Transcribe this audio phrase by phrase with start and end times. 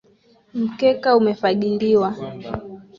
[0.55, 2.13] Mkeka umefagiliwa